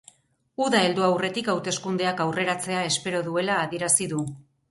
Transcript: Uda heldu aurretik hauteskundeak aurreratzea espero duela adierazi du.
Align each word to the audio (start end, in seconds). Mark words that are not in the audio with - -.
Uda 0.67 0.79
heldu 0.85 1.03
aurretik 1.07 1.51
hauteskundeak 1.53 2.23
aurreratzea 2.25 2.81
espero 2.93 3.23
duela 3.27 3.61
adierazi 3.67 4.09
du. 4.15 4.27